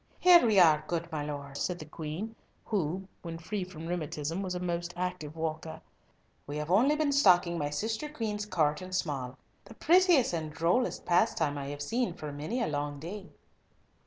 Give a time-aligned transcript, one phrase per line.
[0.19, 4.55] "Here we are, good my lord," said the Queen, who, when free from rheumatism, was
[4.55, 5.79] a most active walker.
[6.47, 11.05] "We have only been stalking my sister Queen's court in small, the prettiest and drollest
[11.05, 13.29] pastime I have seen for many a long day."